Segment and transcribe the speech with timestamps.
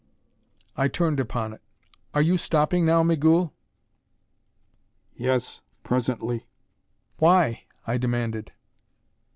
[0.75, 1.61] I turned upon it.
[2.15, 3.53] "Are you stopping now, Migul?"
[5.13, 5.61] "Yes.
[5.83, 6.47] Presently."
[7.19, 8.51] "Why?" I demanded.